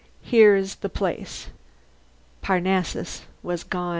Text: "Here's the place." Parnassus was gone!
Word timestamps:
"Here's 0.23 0.73
the 0.77 0.89
place." 0.89 1.51
Parnassus 2.41 3.21
was 3.43 3.63
gone! 3.63 3.89